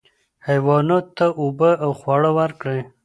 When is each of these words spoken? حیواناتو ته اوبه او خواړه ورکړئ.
حیواناتو 0.47 1.11
ته 1.17 1.25
اوبه 1.41 1.71
او 1.83 1.91
خواړه 1.99 2.29
ورکړئ. 2.39 2.79